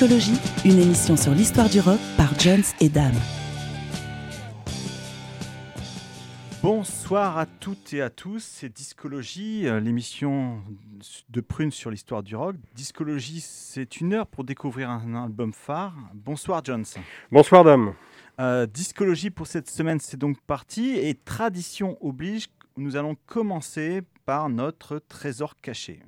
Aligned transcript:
Discologie, 0.00 0.40
une 0.64 0.78
émission 0.78 1.14
sur 1.14 1.32
l'histoire 1.32 1.68
du 1.68 1.78
rock 1.78 1.98
par 2.16 2.32
Jones 2.38 2.62
et 2.80 2.88
Dame. 2.88 3.12
Bonsoir 6.62 7.36
à 7.36 7.44
toutes 7.44 7.92
et 7.92 8.00
à 8.00 8.08
tous, 8.08 8.42
c'est 8.42 8.70
Discologie, 8.70 9.68
euh, 9.68 9.78
l'émission 9.78 10.62
de 11.28 11.40
Prune 11.42 11.70
sur 11.70 11.90
l'histoire 11.90 12.22
du 12.22 12.34
rock. 12.34 12.56
Discologie, 12.74 13.42
c'est 13.42 14.00
une 14.00 14.14
heure 14.14 14.26
pour 14.26 14.44
découvrir 14.44 14.88
un 14.88 15.22
album 15.22 15.52
phare. 15.52 15.94
Bonsoir 16.14 16.64
Jones. 16.64 16.86
Bonsoir 17.30 17.62
Dame. 17.62 17.92
Euh, 18.40 18.64
Discologie 18.64 19.28
pour 19.28 19.48
cette 19.48 19.68
semaine, 19.68 20.00
c'est 20.00 20.16
donc 20.16 20.40
parti 20.46 20.92
et 20.96 21.14
tradition 21.14 21.98
oblige, 22.00 22.46
nous 22.78 22.96
allons 22.96 23.18
commencer 23.26 24.00
par 24.24 24.48
notre 24.48 24.98
trésor 24.98 25.56
caché. 25.60 26.00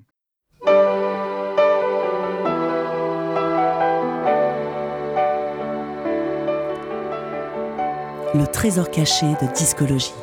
Le 8.34 8.46
trésor 8.46 8.90
caché 8.90 9.26
de 9.26 9.54
discologie. 9.54 10.14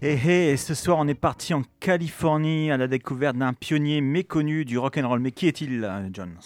Et, 0.00 0.14
et 0.52 0.56
ce 0.56 0.74
soir, 0.74 0.98
on 1.00 1.08
est 1.08 1.14
parti 1.14 1.54
en 1.54 1.62
Californie 1.80 2.70
à 2.70 2.76
la 2.76 2.86
découverte 2.86 3.36
d'un 3.36 3.52
pionnier 3.52 4.00
méconnu 4.00 4.64
du 4.64 4.78
rock 4.78 4.96
and 4.96 5.08
roll. 5.08 5.18
Mais 5.20 5.32
qui 5.32 5.48
est-il, 5.48 5.82
euh, 5.84 6.08
Jones? 6.12 6.36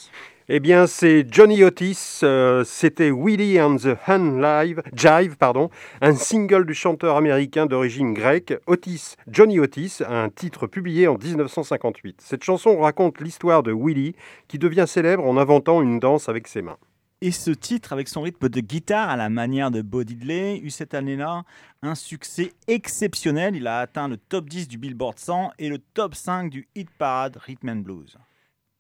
Eh 0.49 0.59
bien, 0.59 0.87
c'est 0.87 1.27
Johnny 1.31 1.63
Otis. 1.63 2.21
euh, 2.23 2.65
C'était 2.65 3.11
Willie 3.11 3.61
and 3.61 3.77
the 3.77 3.97
Hun 4.09 4.41
Live, 4.41 4.83
Jive, 4.95 5.37
pardon, 5.37 5.71
un 6.01 6.15
single 6.15 6.65
du 6.67 6.75
chanteur 6.75 7.17
américain 7.17 7.67
d'origine 7.67 8.13
grecque, 8.15 8.55
Otis, 8.67 9.17
Johnny 9.29 9.61
Otis, 9.61 9.99
un 10.09 10.31
titre 10.31 10.67
publié 10.67 11.07
en 11.07 11.17
1958. 11.17 12.21
Cette 12.23 12.43
chanson 12.45 12.79
raconte 12.79 13.21
l'histoire 13.21 13.63
de 13.63 13.73
Willie 13.73 14.15
qui 14.49 14.59
devient 14.59 14.87
célèbre 14.89 15.25
en 15.27 15.37
inventant 15.37 15.83
une 15.83 16.01
danse 16.01 16.29
avec 16.29 16.49
ses 16.49 16.63
mains. 16.63 16.79
Et 17.25 17.31
ce 17.31 17.53
titre, 17.53 17.93
avec 17.93 18.09
son 18.09 18.23
rythme 18.23 18.49
de 18.49 18.59
guitare 18.59 19.09
à 19.09 19.17
la 19.17 19.29
manière 19.29 19.71
de 19.71 19.81
Bo 19.81 20.03
Diddley, 20.03 20.59
eut 20.59 20.71
cette 20.71 20.93
année-là 20.93 21.45
un 21.81 21.95
succès 21.95 22.53
exceptionnel. 22.67 23.55
Il 23.55 23.69
a 23.69 23.79
atteint 23.79 24.09
le 24.09 24.17
top 24.17 24.49
10 24.49 24.67
du 24.67 24.77
Billboard 24.77 25.21
100 25.21 25.53
et 25.61 25.69
le 25.69 25.79
top 25.79 26.17
5 26.17 26.51
du 26.51 26.67
Hit 26.75 26.91
Parade 26.91 27.37
Rhythm 27.37 27.69
and 27.69 27.77
Blues. 27.77 28.19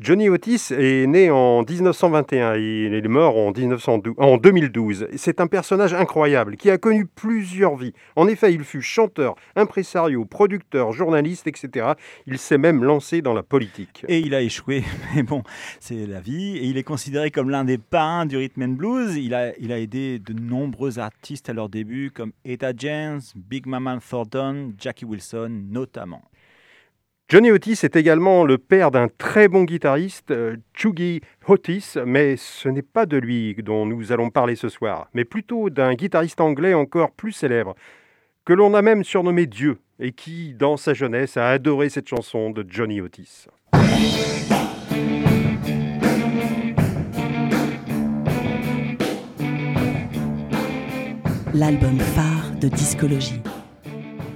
Johnny 0.00 0.28
Otis 0.28 0.72
est 0.72 1.06
né 1.06 1.30
en 1.30 1.62
1921 1.62 2.54
et 2.56 2.86
il 2.86 2.94
est 2.94 3.06
mort 3.06 3.36
en, 3.36 3.52
1912 3.52 4.14
en 4.16 4.36
2012. 4.36 5.06
C'est 5.16 5.40
un 5.40 5.46
personnage 5.46 5.94
incroyable 5.94 6.56
qui 6.56 6.70
a 6.70 6.78
connu 6.78 7.06
plusieurs 7.06 7.76
vies. 7.76 7.92
En 8.16 8.26
effet, 8.26 8.52
il 8.52 8.64
fut 8.64 8.82
chanteur, 8.82 9.36
impresario, 9.54 10.24
producteur, 10.24 10.92
journaliste, 10.92 11.46
etc. 11.46 11.92
Il 12.26 12.38
s'est 12.38 12.58
même 12.58 12.82
lancé 12.82 13.22
dans 13.22 13.34
la 13.34 13.44
politique. 13.44 14.04
Et 14.08 14.18
il 14.18 14.34
a 14.34 14.42
échoué, 14.42 14.82
mais 15.14 15.22
bon, 15.22 15.44
c'est 15.78 16.06
la 16.06 16.20
vie. 16.20 16.56
Et 16.56 16.64
il 16.64 16.78
est 16.78 16.82
considéré 16.82 17.30
comme 17.30 17.50
l'un 17.50 17.64
des 17.64 17.78
parrains 17.78 18.26
du 18.26 18.36
rhythm 18.36 18.62
and 18.62 18.68
blues. 18.68 19.16
Il 19.16 19.34
a, 19.34 19.56
il 19.58 19.70
a 19.70 19.78
aidé 19.78 20.18
de 20.18 20.32
nombreux 20.32 20.98
artistes 20.98 21.48
à 21.48 21.52
leur 21.52 21.68
début, 21.68 22.10
comme 22.10 22.32
Etta 22.44 22.72
James, 22.76 23.20
Big 23.36 23.66
Mama 23.66 23.98
Thornton, 24.10 24.72
Jackie 24.78 25.04
Wilson 25.04 25.62
notamment. 25.70 26.22
Johnny 27.32 27.50
Otis 27.50 27.78
est 27.82 27.96
également 27.96 28.44
le 28.44 28.58
père 28.58 28.90
d'un 28.90 29.08
très 29.08 29.48
bon 29.48 29.64
guitariste, 29.64 30.32
euh, 30.32 30.58
Chugi 30.74 31.22
Otis, 31.48 31.94
mais 32.04 32.36
ce 32.36 32.68
n'est 32.68 32.82
pas 32.82 33.06
de 33.06 33.16
lui 33.16 33.54
dont 33.54 33.86
nous 33.86 34.12
allons 34.12 34.28
parler 34.28 34.54
ce 34.54 34.68
soir, 34.68 35.08
mais 35.14 35.24
plutôt 35.24 35.70
d'un 35.70 35.94
guitariste 35.94 36.42
anglais 36.42 36.74
encore 36.74 37.10
plus 37.10 37.32
célèbre, 37.32 37.74
que 38.44 38.52
l'on 38.52 38.74
a 38.74 38.82
même 38.82 39.02
surnommé 39.02 39.46
Dieu, 39.46 39.78
et 39.98 40.12
qui, 40.12 40.52
dans 40.52 40.76
sa 40.76 40.92
jeunesse, 40.92 41.38
a 41.38 41.48
adoré 41.48 41.88
cette 41.88 42.06
chanson 42.06 42.50
de 42.50 42.66
Johnny 42.68 43.00
Otis. 43.00 43.46
L'album 51.54 51.98
phare 51.98 52.50
de 52.60 52.68
discologie. 52.68 53.40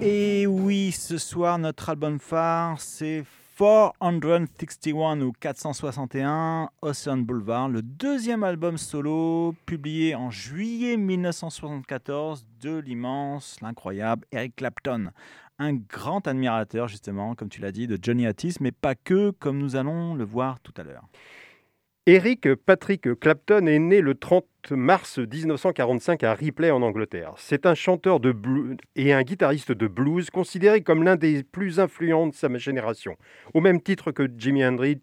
Et 0.00 0.35
oui, 0.76 0.92
ce 0.92 1.16
soir, 1.16 1.58
notre 1.58 1.88
album 1.88 2.18
phare, 2.18 2.78
c'est 2.78 3.24
461 3.56 5.22
ou 5.22 5.32
461 5.32 6.68
Ocean 6.82 7.16
Boulevard, 7.16 7.70
le 7.70 7.80
deuxième 7.80 8.44
album 8.44 8.76
solo 8.76 9.54
publié 9.64 10.14
en 10.14 10.30
juillet 10.30 10.98
1974 10.98 12.46
de 12.60 12.76
l'immense, 12.76 13.56
l'incroyable 13.62 14.26
Eric 14.32 14.56
Clapton. 14.56 15.12
Un 15.58 15.72
grand 15.72 16.26
admirateur, 16.28 16.88
justement, 16.88 17.34
comme 17.34 17.48
tu 17.48 17.62
l'as 17.62 17.72
dit, 17.72 17.86
de 17.86 17.98
Johnny 18.00 18.28
Otis, 18.28 18.56
mais 18.60 18.72
pas 18.72 18.94
que, 18.94 19.30
comme 19.30 19.56
nous 19.56 19.76
allons 19.76 20.14
le 20.14 20.24
voir 20.24 20.60
tout 20.60 20.74
à 20.76 20.82
l'heure. 20.82 21.08
Eric 22.08 22.54
Patrick 22.54 23.18
Clapton 23.18 23.66
est 23.66 23.80
né 23.80 24.00
le 24.00 24.14
30 24.14 24.44
mars 24.70 25.18
1945 25.18 26.22
à 26.22 26.34
Ripley 26.34 26.70
en 26.70 26.80
Angleterre. 26.82 27.34
C'est 27.36 27.66
un 27.66 27.74
chanteur 27.74 28.20
de 28.20 28.30
blues 28.30 28.76
et 28.94 29.12
un 29.12 29.24
guitariste 29.24 29.72
de 29.72 29.88
blues 29.88 30.30
considéré 30.30 30.82
comme 30.82 31.02
l'un 31.02 31.16
des 31.16 31.42
plus 31.42 31.80
influents 31.80 32.28
de 32.28 32.32
sa 32.32 32.46
génération, 32.58 33.16
au 33.54 33.60
même 33.60 33.80
titre 33.80 34.12
que 34.12 34.30
Jimi 34.38 34.64
Hendrix, 34.64 35.00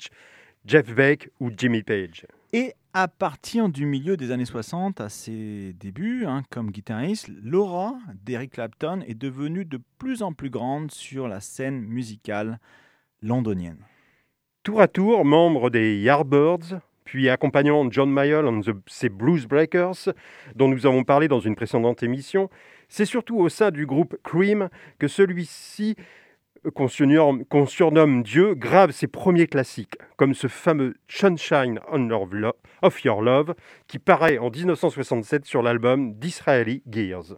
Jeff 0.66 0.96
Beck 0.96 1.30
ou 1.42 1.52
Jimmy 1.54 1.84
Page. 1.84 2.26
Et 2.54 2.74
à 2.94 3.10
partir 3.10 3.68
du 3.68 3.86
milieu 3.86 4.16
des 4.16 4.32
années 4.32 4.46
60, 4.46 5.02
à 5.02 5.10
ses 5.10 5.74
débuts 5.74 6.24
hein, 6.26 6.44
comme 6.52 6.72
guitariste, 6.72 7.30
l'aura 7.44 7.98
d'Eric 8.24 8.54
Clapton 8.54 9.02
est 9.06 9.14
devenue 9.14 9.66
de 9.66 9.82
plus 9.98 10.24
en 10.24 10.32
plus 10.32 10.50
grande 10.50 10.90
sur 10.90 11.28
la 11.28 11.42
scène 11.42 11.82
musicale 11.82 12.62
londonienne. 13.22 13.84
Tour 14.64 14.80
à 14.80 14.88
tour, 14.88 15.26
membre 15.26 15.70
des 15.70 16.00
Yardbirds, 16.00 16.80
puis 17.06 17.30
accompagnant 17.30 17.90
John 17.90 18.10
Mayall 18.10 18.48
and 18.48 18.62
the, 18.62 18.72
ses 18.88 19.10
Blues 19.10 19.46
Breakers, 19.46 20.14
dont 20.56 20.68
nous 20.68 20.86
avons 20.86 21.04
parlé 21.04 21.28
dans 21.28 21.40
une 21.40 21.56
précédente 21.56 22.04
émission, 22.04 22.50
c'est 22.90 23.06
surtout 23.06 23.40
au 23.40 23.50
sein 23.50 23.72
du 23.72 23.86
groupe 23.86 24.16
Cream 24.24 24.70
que 25.00 25.08
celui-ci, 25.08 25.96
euh, 26.66 26.72
qu'on 26.72 26.88
surnomme, 27.68 28.24
Dieu, 28.24 28.54
grave 28.54 28.92
ses 28.92 29.08
premiers 29.08 29.48
classiques, 29.48 29.98
comme 30.18 30.34
ce 30.34 30.48
fameux 30.48 30.96
Sunshine 31.08 31.80
of 32.82 33.04
Your 33.04 33.22
Love, 33.22 33.56
qui 33.88 34.00
paraît 34.00 34.38
en 34.38 34.50
1967 34.50 35.46
sur 35.46 35.62
l'album 35.62 36.14
d'Israeli 36.14 36.84
Gears. 36.90 37.36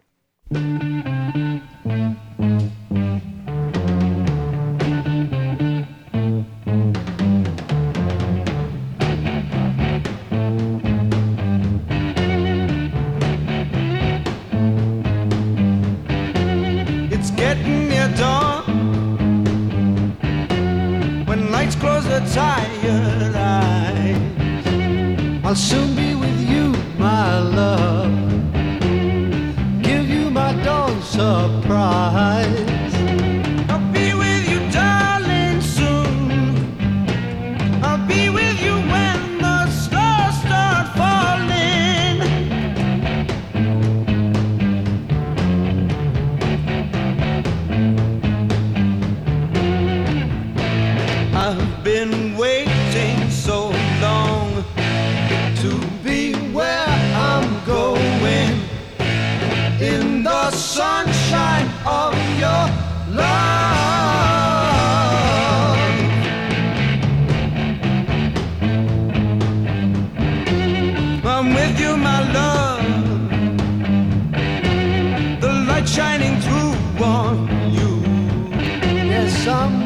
some 79.46 79.85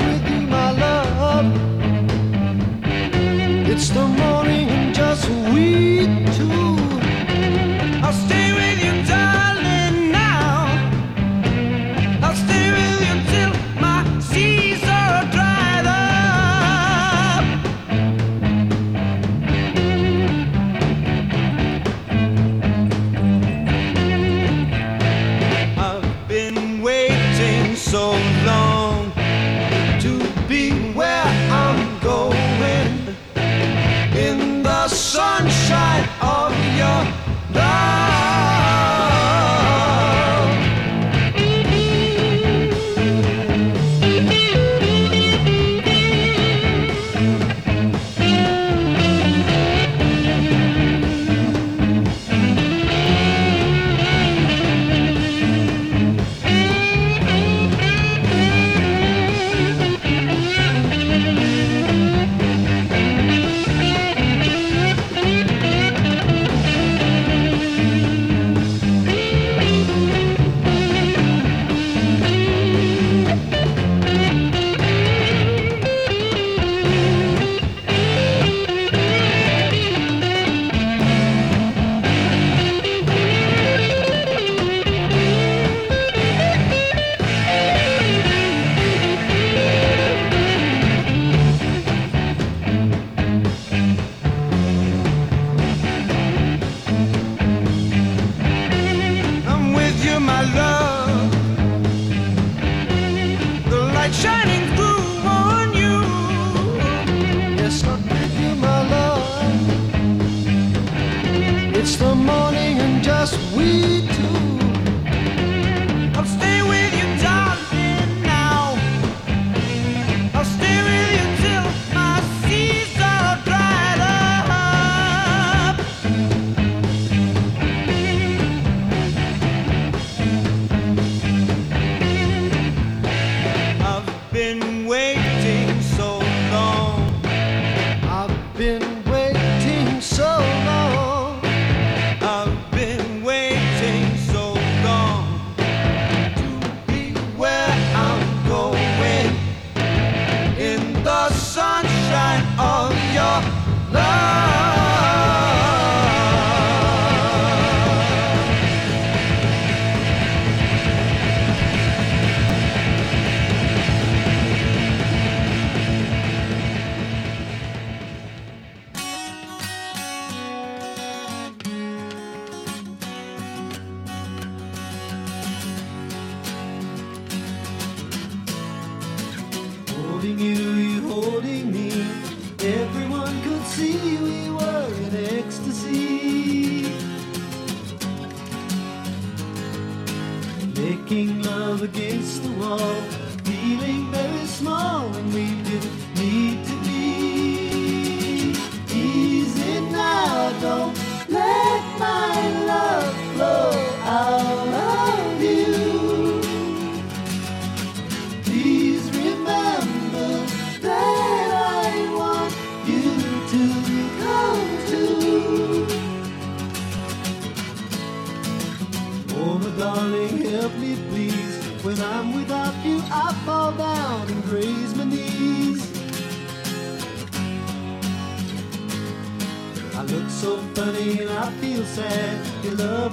love 232.81 233.10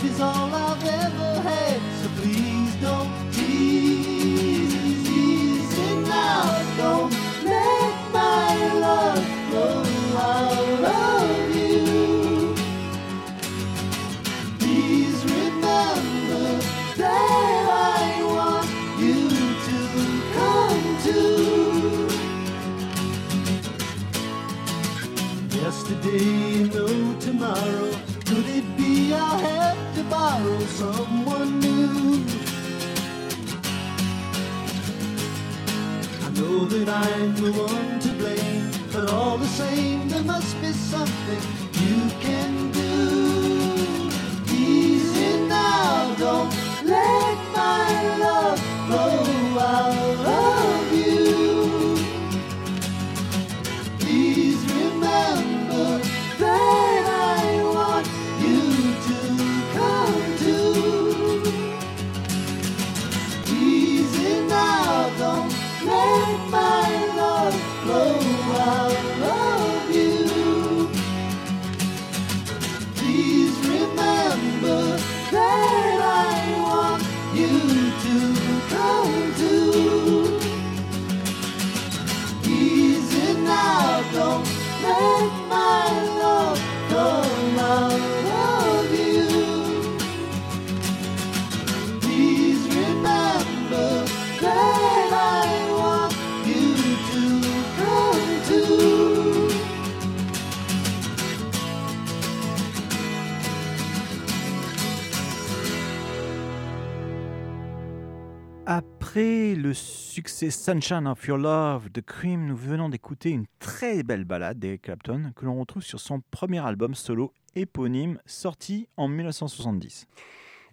succès 110.27 110.49
Sunshine 110.49 111.07
of 111.07 111.25
Your 111.25 111.37
Love 111.37 111.89
de 111.89 112.01
Cream, 112.01 112.47
nous 112.47 112.55
venons 112.57 112.89
d'écouter 112.89 113.29
une 113.29 113.45
très 113.59 114.03
belle 114.03 114.25
ballade 114.25 114.59
d'Eric 114.59 114.81
Clapton 114.81 115.31
que 115.37 115.45
l'on 115.45 115.57
retrouve 115.57 115.83
sur 115.83 116.01
son 116.01 116.21
premier 116.31 116.59
album 116.59 116.95
solo 116.95 117.31
éponyme 117.55 118.19
sorti 118.25 118.89
en 118.97 119.07
1970. 119.07 120.05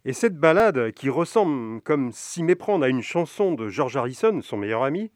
Et 0.07 0.13
cette 0.13 0.37
ballade, 0.37 0.91
qui 0.91 1.09
ressemble 1.09 1.81
comme 1.83 2.11
s'y 2.11 2.43
méprendre 2.43 2.85
à 2.85 2.89
une 2.89 3.01
chanson 3.01 3.53
de 3.53 3.69
George 3.69 3.97
Harrison, 3.97 4.41
son 4.43 4.57
meilleur 4.57 4.83
ami, 4.83 5.13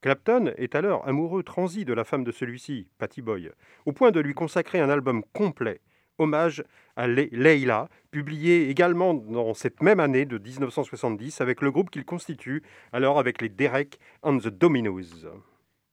Clapton 0.00 0.54
est 0.56 0.74
alors 0.74 1.06
amoureux 1.06 1.42
transi 1.42 1.84
de 1.84 1.92
la 1.92 2.04
femme 2.04 2.24
de 2.24 2.32
celui-ci, 2.32 2.88
Patty 2.96 3.20
Boy, 3.20 3.50
au 3.84 3.92
point 3.92 4.10
de 4.10 4.20
lui 4.20 4.32
consacrer 4.32 4.80
un 4.80 4.88
album 4.88 5.22
complet, 5.34 5.82
hommage 6.16 6.64
à 6.96 7.06
Le- 7.06 7.28
Leila, 7.32 7.88
publié 8.10 8.68
également 8.68 9.14
dans 9.14 9.54
cette 9.54 9.82
même 9.82 10.00
année 10.00 10.24
de 10.26 10.38
1970 10.38 11.40
avec 11.40 11.62
le 11.62 11.70
groupe 11.70 11.90
qu'il 11.90 12.04
constitue, 12.04 12.62
alors 12.92 13.18
avec 13.18 13.40
les 13.40 13.48
Derek 13.48 13.98
and 14.22 14.38
the 14.38 14.48
Dominos. 14.48 15.26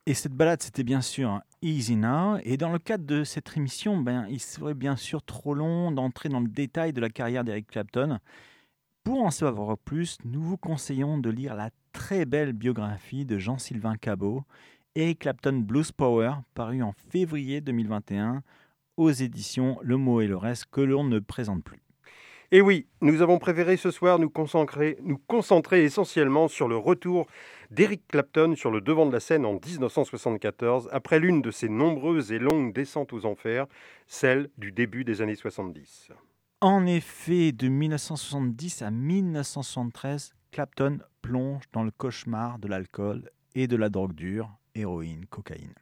Et 0.05 0.13
cette 0.13 0.33
balade, 0.33 0.61
c'était 0.61 0.83
bien 0.83 1.01
sûr 1.01 1.39
Easy 1.61 1.95
Now. 1.95 2.37
Et 2.43 2.57
dans 2.57 2.71
le 2.71 2.79
cadre 2.79 3.05
de 3.05 3.23
cette 3.23 3.55
émission, 3.55 3.97
ben, 3.97 4.25
il 4.29 4.39
serait 4.39 4.73
bien 4.73 4.95
sûr 4.95 5.21
trop 5.23 5.53
long 5.53 5.91
d'entrer 5.91 6.29
dans 6.29 6.39
le 6.39 6.47
détail 6.47 6.93
de 6.93 7.01
la 7.01 7.09
carrière 7.09 7.43
d'Eric 7.43 7.67
Clapton. 7.67 8.17
Pour 9.03 9.21
en 9.23 9.31
savoir 9.31 9.77
plus, 9.77 10.17
nous 10.25 10.41
vous 10.41 10.57
conseillons 10.57 11.17
de 11.19 11.29
lire 11.29 11.55
la 11.55 11.69
très 11.93 12.25
belle 12.25 12.53
biographie 12.53 13.25
de 13.25 13.37
Jean-Sylvain 13.37 13.95
Cabot, 13.97 14.43
Eric 14.95 15.19
Clapton 15.19 15.59
Blues 15.63 15.91
Power, 15.91 16.33
paru 16.55 16.81
en 16.81 16.93
février 17.11 17.61
2021 17.61 18.41
aux 18.99 19.11
éditions 19.11 19.77
Le 19.81 19.95
Mot 19.95 20.19
et 20.19 20.27
le 20.27 20.35
Reste, 20.35 20.65
que 20.69 20.81
l'on 20.81 21.05
ne 21.05 21.19
présente 21.19 21.63
plus. 21.63 21.81
Et 22.51 22.61
oui, 22.61 22.87
nous 23.01 23.21
avons 23.21 23.39
préféré 23.39 23.77
ce 23.77 23.91
soir 23.91 24.19
nous 24.19 24.29
concentrer, 24.29 24.97
nous 25.03 25.17
concentrer 25.17 25.83
essentiellement 25.83 26.47
sur 26.47 26.67
le 26.67 26.75
retour 26.75 27.27
d'Eric 27.71 28.01
Clapton 28.07 28.55
sur 28.55 28.71
le 28.71 28.81
devant 28.81 29.05
de 29.05 29.13
la 29.13 29.19
scène 29.19 29.45
en 29.45 29.53
1974, 29.53 30.89
après 30.91 31.19
l'une 31.19 31.41
de 31.41 31.51
ses 31.51 31.69
nombreuses 31.69 32.31
et 32.31 32.39
longues 32.39 32.73
descentes 32.73 33.13
aux 33.13 33.25
enfers, 33.25 33.67
celle 34.07 34.49
du 34.57 34.71
début 34.73 35.05
des 35.05 35.21
années 35.21 35.35
70. 35.35 36.09
En 36.59 36.85
effet, 36.85 37.53
de 37.53 37.69
1970 37.69 38.81
à 38.81 38.91
1973, 38.91 40.33
Clapton 40.51 40.99
plonge 41.21 41.63
dans 41.71 41.83
le 41.83 41.91
cauchemar 41.91 42.59
de 42.59 42.67
l'alcool 42.67 43.29
et 43.55 43.67
de 43.67 43.77
la 43.77 43.89
drogue 43.89 44.13
dure, 44.13 44.49
héroïne, 44.75 45.25
cocaïne. 45.27 45.75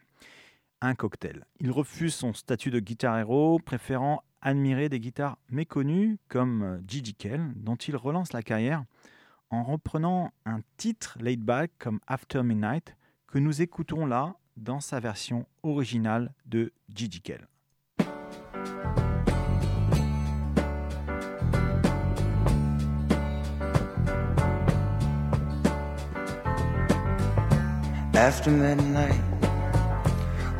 Un 0.81 0.93
cocktail. 0.95 1.45
Il 1.59 1.71
refuse 1.71 2.13
son 2.13 2.33
statut 2.33 2.69
de 2.69 2.79
guitar 2.79 3.17
héros, 3.17 3.59
préférant 3.59 4.23
admirer 4.41 4.89
des 4.89 4.99
guitares 4.99 5.37
méconnues 5.49 6.19
comme 6.27 6.81
Gigi 6.87 7.15
Kell, 7.15 7.51
dont 7.55 7.75
il 7.75 7.95
relance 7.95 8.33
la 8.33 8.43
carrière 8.43 8.83
en 9.49 9.63
reprenant 9.63 10.31
un 10.45 10.59
titre 10.77 11.17
laid 11.19 11.37
back 11.37 11.71
comme 11.79 11.99
After 12.07 12.43
Midnight 12.43 12.95
que 13.27 13.39
nous 13.39 13.61
écoutons 13.61 14.05
là 14.05 14.35
dans 14.55 14.79
sa 14.79 14.99
version 14.99 15.45
originale 15.63 16.33
de 16.45 16.73
Gigi 16.89 17.21
Kell. 17.21 17.47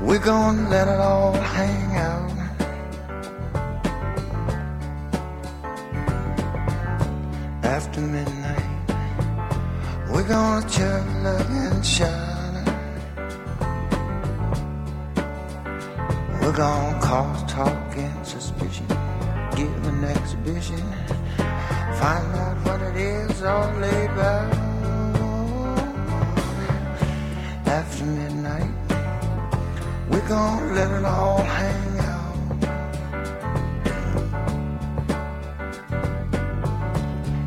We're 0.02 0.20
gonna 0.20 0.70
let 0.70 0.88
it 0.88 1.00
all 1.00 1.34
hang 1.34 1.96
out. 1.98 2.32
After 7.64 8.02
midnight, 8.02 8.90
we're 10.12 10.28
gonna 10.28 10.68
chug 10.70 11.06
and 11.50 11.86
shine. 11.86 12.66
We're 16.42 16.58
gonna 16.64 17.02
cause 17.02 17.44
talk 17.52 17.98
and 17.98 18.26
suspicion, 18.26 18.88
give 19.56 19.88
an 19.88 20.04
exhibition, 20.04 20.84
find 22.00 22.36
out 22.44 22.58
what 22.66 22.82
it 22.82 22.98
is 22.98 23.44
all 23.44 23.70
about. 23.78 24.68
after 27.68 28.06
midnight. 28.06 28.87
We're 30.10 30.28
gonna 30.28 30.74
let 30.74 30.92
it 30.92 31.06
all 31.06 31.42
hang 31.42 32.00
out. 32.00 32.38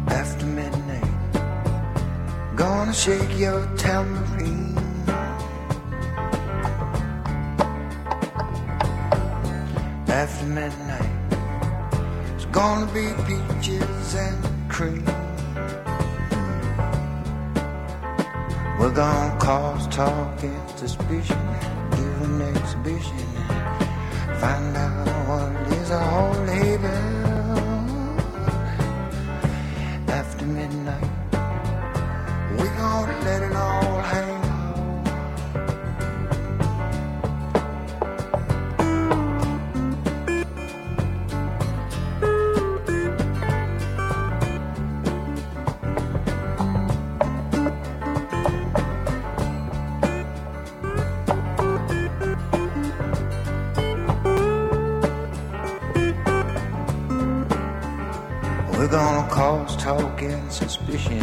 After 0.09 0.47
midnight, 0.47 1.15
gonna 2.57 2.93
shake 2.93 3.39
your 3.39 3.67
tambourine. 3.77 4.77
After 10.09 10.47
midnight, 10.47 11.11
it's 12.35 12.45
gonna 12.47 12.87
be 12.93 13.07
peaches 13.27 14.15
and 14.15 14.71
cream. 14.71 15.05
We're 18.79 18.95
gonna 18.95 19.39
cause 19.39 19.87
talk 19.89 20.43
and 20.43 20.71
suspicion, 20.79 21.39
ambition. 22.81 23.19
Find 24.41 24.77
out 24.77 25.07
what 25.29 25.73
is 25.73 25.91
a 25.91 25.99
whole 25.99 26.47
haven. 26.47 27.20
Suspicion, 60.51 61.21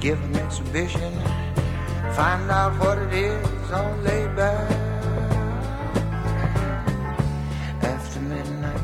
give 0.00 0.22
an 0.24 0.36
exhibition, 0.36 1.12
find 2.14 2.50
out 2.50 2.72
what 2.80 2.98
it 2.98 3.12
is. 3.12 3.46
On 3.70 4.02
laid 4.02 4.34
back. 4.34 4.70
After 7.82 8.20
midnight, 8.20 8.80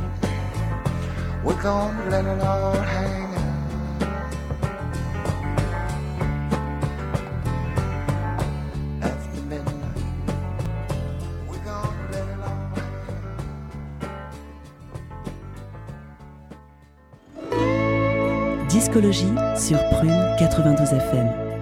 we're 1.42 1.62
gonna 1.62 2.10
let 2.10 2.24
it 2.26 2.40
all 2.42 2.74
hang 2.74 3.23
Discologie 18.94 19.34
sur 19.56 19.76
Prune 19.88 20.36
92 20.38 20.92
FM. 20.92 21.53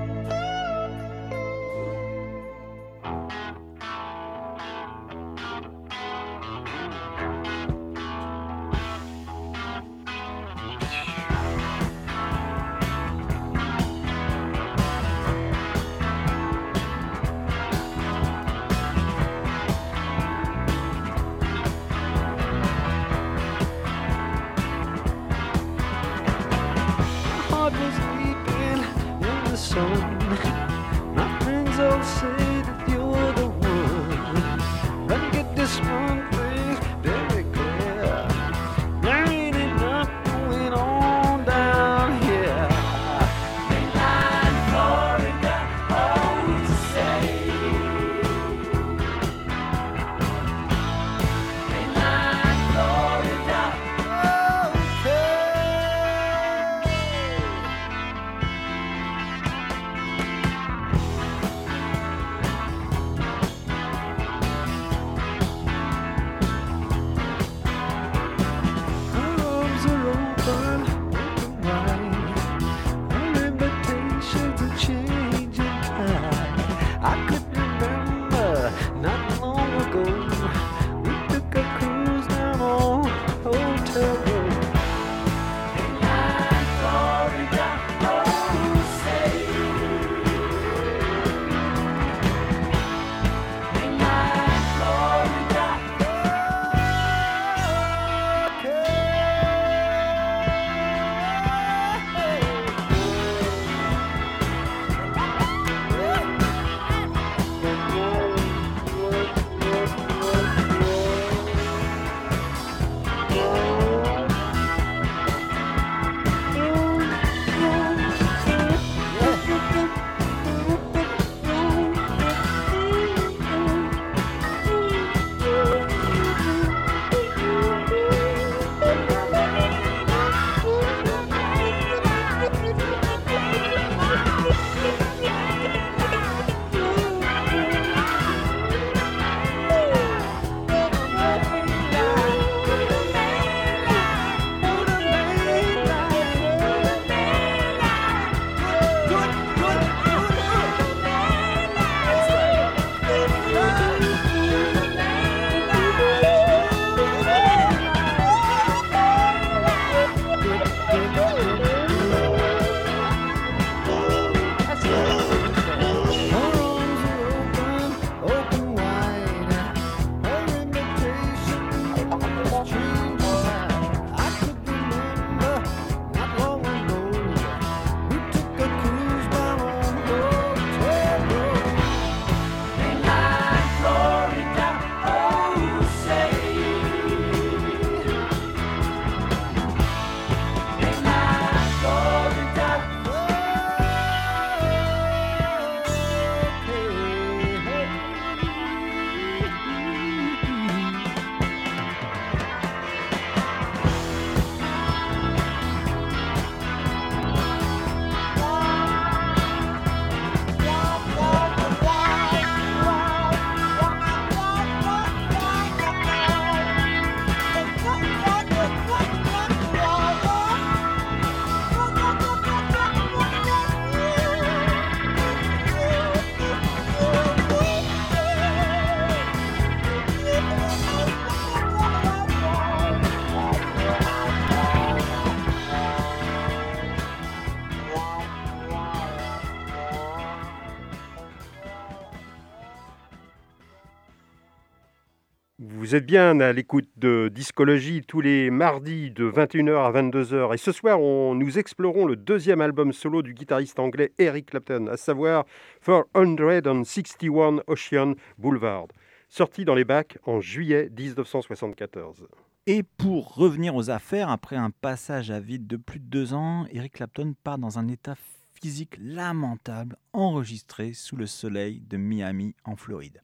Vous 245.93 245.97
êtes 245.97 246.07
bien 246.07 246.41
à 246.41 246.55
l'écoute 246.55 246.89
de 246.97 247.29
Discologie 247.31 248.01
tous 248.01 248.23
les 248.23 248.49
mardis 248.51 249.11
de 249.11 249.31
21h 249.31 249.77
à 249.77 249.93
22h. 249.93 250.55
Et 250.55 250.57
ce 250.57 250.73
soir, 250.73 250.99
nous 250.99 251.59
explorons 251.59 252.07
le 252.07 252.17
deuxième 252.17 252.63
album 252.63 252.95
solo 252.95 253.21
du 253.21 253.35
guitariste 253.35 253.79
anglais 253.79 254.11
Eric 254.19 254.47
Clapton, 254.47 254.87
à 254.87 254.97
savoir 254.97 255.45
461 255.85 257.59
Ocean 257.67 258.15
Boulevard, 258.39 258.87
sorti 259.29 259.67
dans 259.67 259.75
les 259.75 259.85
bacs 259.85 260.17
en 260.25 260.41
juillet 260.41 260.89
1974. 260.97 262.27
Et 262.67 262.85
pour 262.85 263.35
revenir 263.35 263.75
aux 263.75 263.91
affaires, 263.91 264.31
après 264.31 264.57
un 264.57 264.71
passage 264.71 265.31
à 265.31 265.41
vide 265.41 265.67
de 265.67 265.77
plus 265.77 266.01
de 266.01 266.07
deux 266.07 266.33
ans, 266.33 266.65
Eric 266.73 266.95
Clapton 266.95 267.35
part 267.45 267.59
dans 267.59 267.79
un 267.79 267.89
état 267.89 268.15
physique 268.63 268.97
lamentable, 268.99 269.99
enregistré 270.15 270.95
sous 270.95 271.17
le 271.17 271.27
soleil 271.27 271.83
de 271.87 271.99
Miami 271.99 272.55
en 272.65 272.77
Floride. 272.77 273.21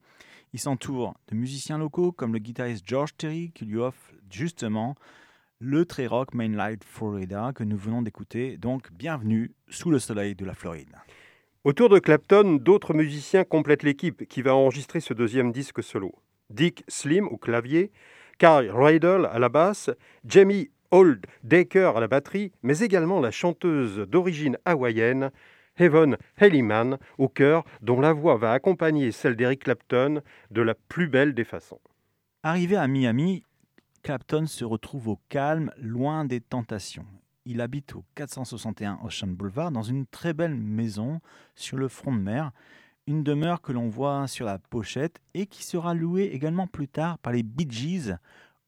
Il 0.54 0.58
s'entoure 0.58 1.14
de 1.30 1.36
musiciens 1.36 1.76
locaux 1.76 2.10
comme 2.10 2.32
le 2.32 2.38
guitariste 2.38 2.84
George 2.86 3.14
Terry 3.16 3.52
qui 3.54 3.66
lui 3.66 3.76
offre 3.76 4.12
justement 4.30 4.94
le 5.58 5.84
très 5.84 6.06
rock 6.06 6.32
Mainlight 6.32 6.84
Florida 6.84 7.52
que 7.54 7.64
nous 7.64 7.76
venons 7.76 8.00
d'écouter. 8.00 8.56
Donc 8.56 8.90
bienvenue 8.92 9.52
sous 9.68 9.90
le 9.90 9.98
soleil 9.98 10.34
de 10.34 10.46
la 10.46 10.54
Floride. 10.54 10.94
Autour 11.64 11.90
de 11.90 11.98
Clapton, 11.98 12.58
d'autres 12.62 12.94
musiciens 12.94 13.44
complètent 13.44 13.82
l'équipe 13.82 14.26
qui 14.26 14.40
va 14.40 14.54
enregistrer 14.54 15.00
ce 15.00 15.12
deuxième 15.12 15.52
disque 15.52 15.82
solo. 15.82 16.14
Dick 16.48 16.82
Slim 16.88 17.26
au 17.28 17.36
clavier, 17.36 17.92
Carl 18.38 18.70
Riddle 18.70 19.28
à 19.30 19.38
la 19.38 19.50
basse, 19.50 19.90
Jamie 20.24 20.70
Old 20.90 21.26
Daker 21.42 21.94
à 21.94 22.00
la 22.00 22.08
batterie, 22.08 22.52
mais 22.62 22.78
également 22.78 23.20
la 23.20 23.30
chanteuse 23.30 23.98
d'origine 23.98 24.56
hawaïenne 24.64 25.30
Heaven 25.78 26.16
Hellyman 26.36 26.98
au 27.18 27.28
chœur, 27.28 27.64
dont 27.82 28.00
la 28.00 28.12
voix 28.12 28.36
va 28.36 28.52
accompagner 28.52 29.12
celle 29.12 29.36
d'Eric 29.36 29.64
Clapton 29.64 30.22
de 30.50 30.62
la 30.62 30.74
plus 30.74 31.08
belle 31.08 31.34
des 31.34 31.44
façons. 31.44 31.80
Arrivé 32.42 32.76
à 32.76 32.88
Miami, 32.88 33.42
Clapton 34.02 34.46
se 34.46 34.64
retrouve 34.64 35.08
au 35.08 35.18
calme, 35.28 35.72
loin 35.78 36.24
des 36.24 36.40
tentations. 36.40 37.06
Il 37.44 37.60
habite 37.60 37.94
au 37.94 38.04
461 38.14 39.00
Ocean 39.04 39.28
Boulevard 39.28 39.72
dans 39.72 39.82
une 39.82 40.06
très 40.06 40.34
belle 40.34 40.54
maison 40.54 41.20
sur 41.54 41.76
le 41.76 41.88
front 41.88 42.12
de 42.12 42.20
mer, 42.20 42.52
une 43.06 43.22
demeure 43.22 43.62
que 43.62 43.72
l'on 43.72 43.88
voit 43.88 44.26
sur 44.26 44.46
la 44.46 44.58
pochette 44.58 45.20
et 45.34 45.46
qui 45.46 45.64
sera 45.64 45.94
louée 45.94 46.30
également 46.32 46.66
plus 46.66 46.88
tard 46.88 47.18
par 47.18 47.32
les 47.32 47.42
Bee 47.42 47.66
Gees 47.70 48.14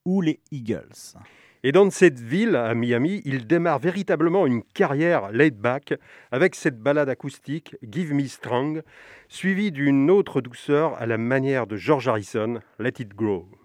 ou 0.04 0.22
les 0.22 0.40
Eagles. 0.50 1.16
Et 1.62 1.72
dans 1.72 1.90
cette 1.90 2.18
ville, 2.18 2.56
à 2.56 2.74
Miami, 2.74 3.20
il 3.26 3.46
démarre 3.46 3.78
véritablement 3.78 4.46
une 4.46 4.62
carrière 4.62 5.30
laid 5.30 5.50
back 5.50 5.92
avec 6.32 6.54
cette 6.54 6.80
balade 6.80 7.10
acoustique 7.10 7.76
Give 7.82 8.14
Me 8.14 8.26
Strong, 8.26 8.82
suivie 9.28 9.70
d'une 9.70 10.10
autre 10.10 10.40
douceur 10.40 10.94
à 10.94 11.04
la 11.04 11.18
manière 11.18 11.66
de 11.66 11.76
George 11.76 12.08
Harrison, 12.08 12.60
Let 12.78 12.94
It 13.00 13.14
Grow. 13.14 13.59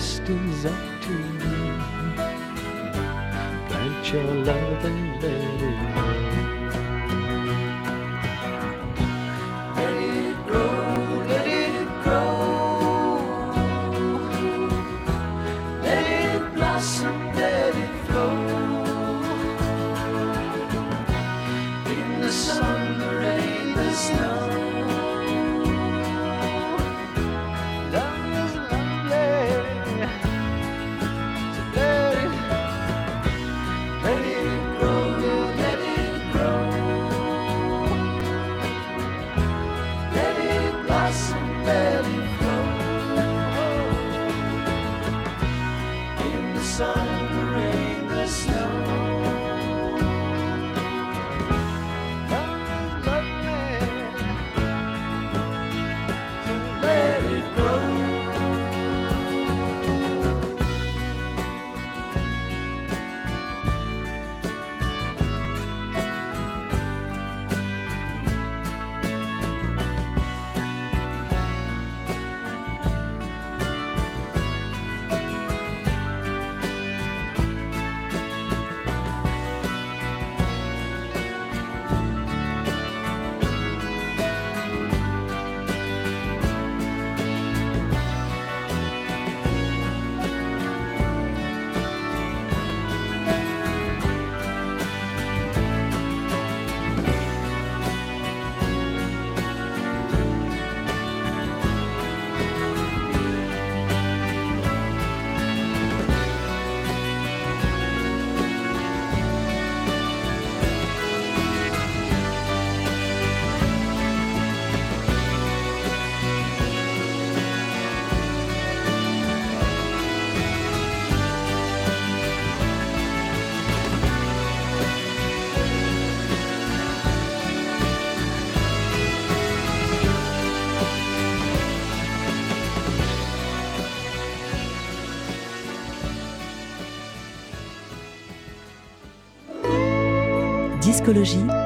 destinies 0.00 0.64
up 0.64 0.89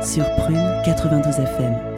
Sur 0.02 0.24
Prune 0.36 0.58
92 0.86 1.38
FM. 1.38 1.93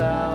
Out, 0.00 0.27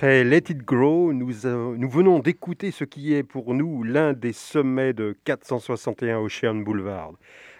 Après 0.00 0.24
Let 0.24 0.44
It 0.48 0.62
Grow, 0.62 1.12
nous, 1.12 1.44
euh, 1.44 1.76
nous 1.76 1.90
venons 1.90 2.20
d'écouter 2.20 2.70
ce 2.70 2.84
qui 2.84 3.12
est 3.12 3.22
pour 3.22 3.52
nous 3.52 3.82
l'un 3.82 4.14
des 4.14 4.32
sommets 4.32 4.94
de 4.94 5.14
461 5.24 6.20
Ocean 6.20 6.54
Boulevard. 6.54 7.12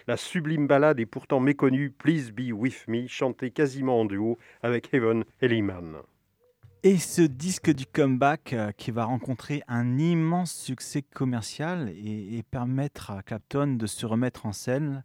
La 0.07 0.17
sublime 0.17 0.67
ballade 0.67 1.01
est 1.01 1.05
pourtant 1.05 1.39
méconnue 1.39 1.91
Please 1.91 2.33
Be 2.33 2.51
With 2.51 2.89
Me, 2.89 3.07
chantée 3.09 3.51
quasiment 3.51 4.01
en 4.01 4.05
duo 4.07 4.39
avec 4.63 4.89
Heaven 4.95 5.25
et 5.43 5.49
Lehman. 5.49 5.97
Et 6.83 6.97
ce 6.97 7.21
disque 7.21 7.75
du 7.75 7.85
comeback 7.85 8.55
euh, 8.55 8.73
qui 8.73 8.91
va 8.91 9.05
rencontrer 9.05 9.63
un 9.69 9.99
immense 9.99 10.55
succès 10.55 11.03
commercial 11.03 11.91
et, 11.91 12.39
et 12.39 12.43
permettre 12.43 13.11
à 13.11 13.23
Clapton 13.23 13.77
de 13.77 13.87
se 13.87 14.07
remettre 14.07 14.47
en 14.47 14.53
scène. 14.53 15.05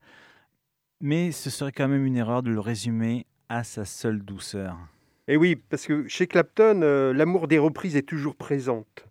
Mais 1.02 1.34
ce 1.34 1.50
serait 1.50 1.74
quand 1.74 1.90
même 1.90 2.06
une 2.06 2.16
erreur 2.16 2.44
de 2.44 2.52
le 2.52 2.62
résumer 2.62 3.26
à 3.50 3.66
sa 3.66 3.84
seule 3.84 4.22
douceur. 4.22 4.78
Et 5.28 5.38
oui, 5.38 5.56
parce 5.56 5.88
que 5.88 6.08
chez 6.08 6.28
Clapton, 6.28 6.82
euh, 6.84 7.12
l'amour 7.12 7.48
des 7.48 7.58
reprises 7.58 7.96
est 7.96 8.04
toujours 8.04 8.36
présente. 8.36 9.08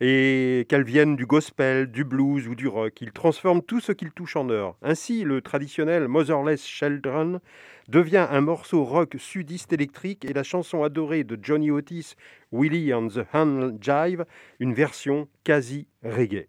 Et 0.00 0.64
qu'elles 0.68 0.84
viennent 0.84 1.16
du 1.16 1.26
gospel, 1.26 1.90
du 1.90 2.04
blues 2.04 2.46
ou 2.46 2.54
du 2.54 2.68
rock, 2.68 3.00
il 3.00 3.10
transforme 3.10 3.62
tout 3.62 3.80
ce 3.80 3.90
qu'il 3.90 4.12
touche 4.12 4.36
en 4.36 4.48
or. 4.48 4.76
Ainsi, 4.82 5.24
le 5.24 5.40
traditionnel 5.40 6.06
Motherless 6.06 6.64
Children 6.64 7.40
devient 7.88 8.28
un 8.30 8.40
morceau 8.40 8.84
rock 8.84 9.16
sudiste 9.18 9.72
électrique 9.72 10.24
et 10.24 10.32
la 10.32 10.44
chanson 10.44 10.84
adorée 10.84 11.24
de 11.24 11.36
Johnny 11.42 11.72
Otis, 11.72 12.14
Willie 12.52 12.94
and 12.94 13.08
the 13.08 13.26
Hand 13.34 13.78
Jive, 13.80 14.24
une 14.60 14.74
version 14.74 15.26
quasi 15.42 15.88
reggae. 16.04 16.46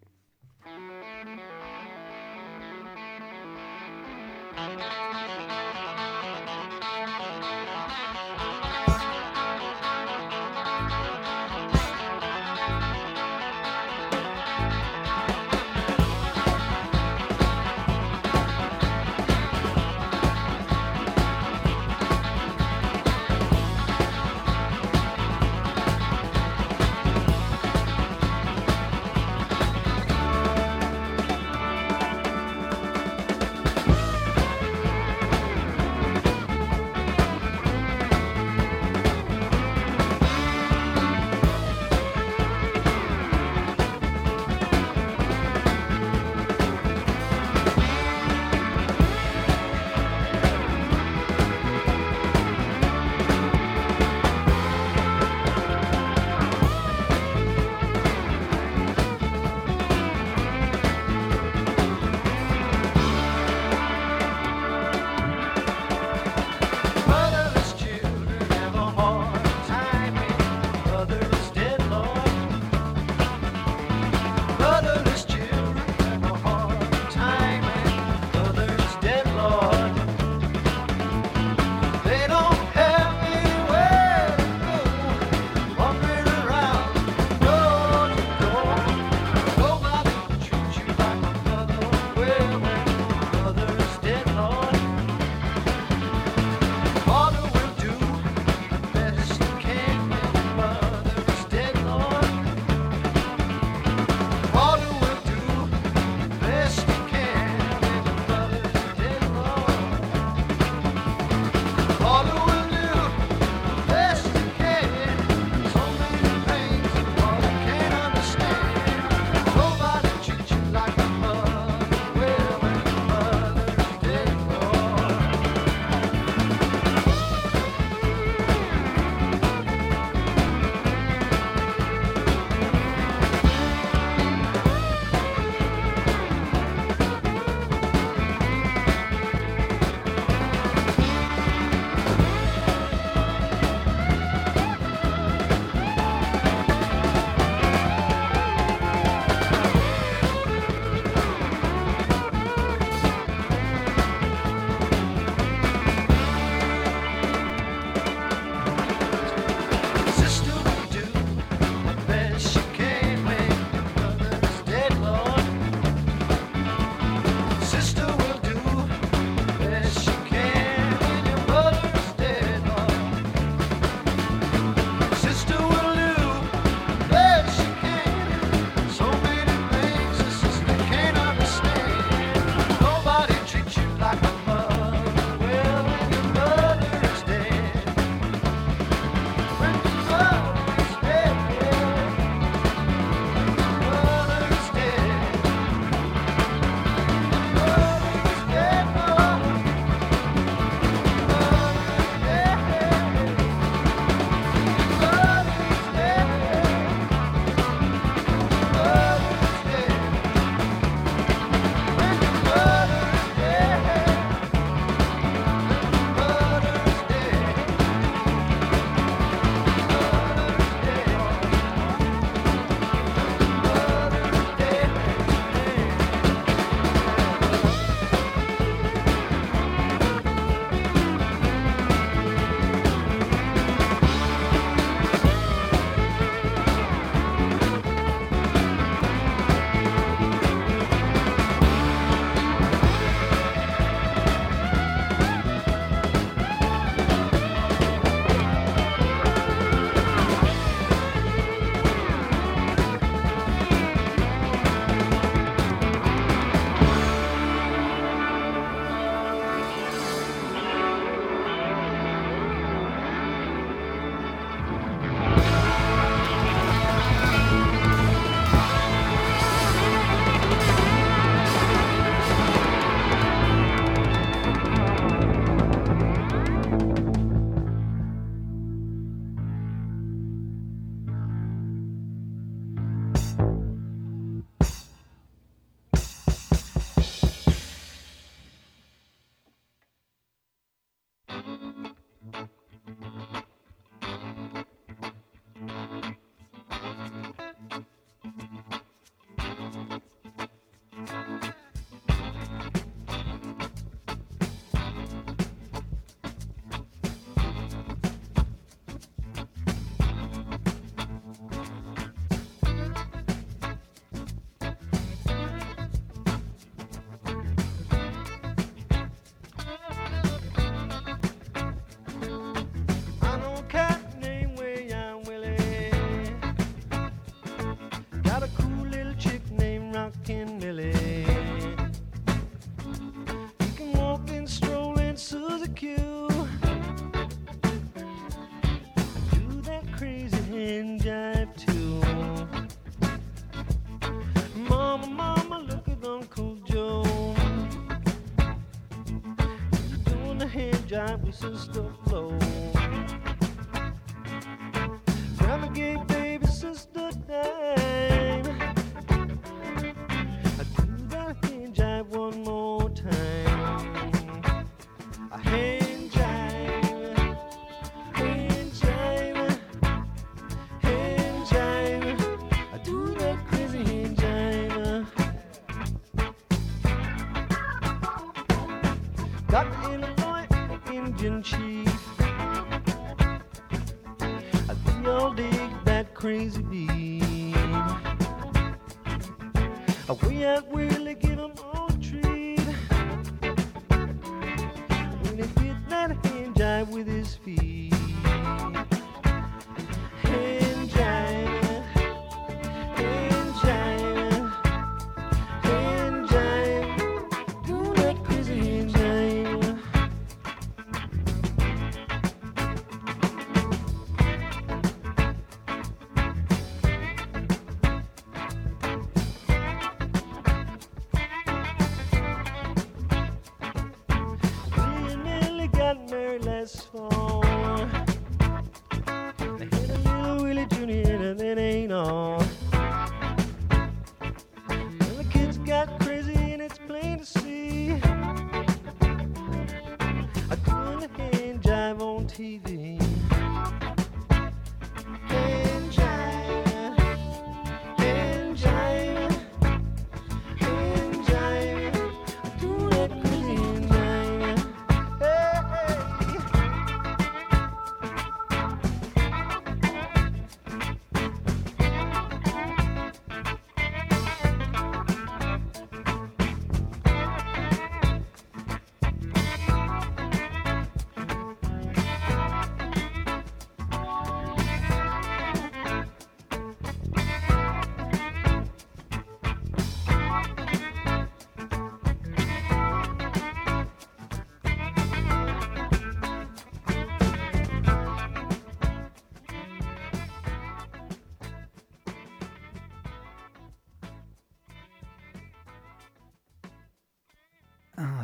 Hand 351.30 351.74
job 351.74 351.99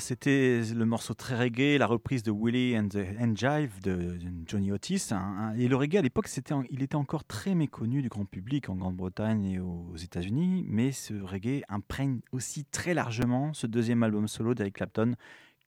C'était 0.07 0.63
le 0.73 0.85
morceau 0.85 1.15
très 1.15 1.37
reggae, 1.37 1.79
la 1.81 1.89
reprise 1.89 2.23
de 2.23 2.31
Willie 2.31 2.79
and 2.79 2.91
the 2.91 2.99
and 3.21 3.35
Jive 3.35 3.81
de, 3.83 4.17
Johnny 4.47 4.71
Otis. 4.71 5.09
hein, 5.11 5.35
hein. 5.37 5.55
Et 5.59 5.67
le 5.67 5.75
reggae 5.75 5.97
à 5.97 6.03
l'époque, 6.03 6.29
il 6.71 6.85
était 6.85 6.95
encore 6.95 7.25
très 7.25 7.57
méconnu 7.57 8.03
du 8.03 8.09
grand 8.09 8.25
public 8.25 8.69
en 8.69 8.77
Grande-Bretagne 8.77 9.45
et 9.47 9.59
aux 9.59 9.97
États-Unis. 9.97 10.65
Mais 10.69 10.93
ce 10.93 11.13
reggae 11.15 11.65
imprègne 11.69 12.21
aussi 12.31 12.65
très 12.67 12.95
largement 12.95 13.53
ce 13.53 13.67
deuxième 13.67 14.05
album 14.05 14.29
solo 14.29 14.55
d'Eric 14.55 14.77
Clapton, 14.77 15.17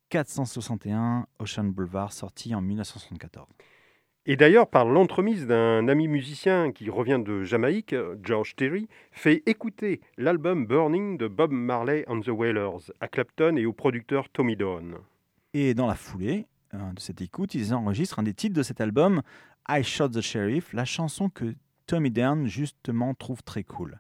461 0.08 1.28
Ocean 1.40 1.66
Boulevard, 1.66 2.14
sorti 2.14 2.56
en 2.56 2.62
1974. 2.62 3.46
Et 4.32 4.36
d'ailleurs, 4.36 4.70
par 4.70 4.86
l'entremise 4.86 5.48
d'un 5.48 5.88
ami 5.88 6.08
musicien 6.08 6.72
qui 6.72 6.92
revient 6.92 7.20
de 7.26 7.42
Jamaïque, 7.42 7.96
George 8.22 8.56
Terry, 8.56 8.88
fait 9.12 9.42
écouter 9.48 10.02
l'album 10.20 10.68
Burning 10.68 11.18
de 11.18 11.28
Bob 11.28 11.50
Marley 11.50 12.06
and 12.08 12.20
the 12.20 12.28
Wailers 12.28 12.92
à 13.02 13.08
Clapton 13.08 13.56
et 13.56 13.66
au 13.66 13.74
producteur 13.74 14.30
Tommy 14.30 14.56
Dawn. 14.56 14.98
Et 15.56 15.74
dans 15.74 15.88
la 15.88 15.96
foulée 15.96 16.46
euh, 16.76 16.92
de 16.94 17.00
cette 17.00 17.22
écoute, 17.22 17.56
ils 17.56 17.74
enregistrent 17.74 18.20
un 18.20 18.24
des 18.24 18.36
titres 18.36 18.56
de 18.56 18.62
cet 18.62 18.82
album, 18.82 19.24
I 19.68 19.82
Shot 19.82 20.10
the 20.10 20.22
Sheriff, 20.22 20.74
la 20.74 20.86
chanson 20.86 21.30
que 21.30 21.56
Tommy 21.88 22.12
Dern 22.12 22.46
justement 22.46 23.16
trouve 23.16 23.42
très 23.42 23.64
cool. 23.64 24.00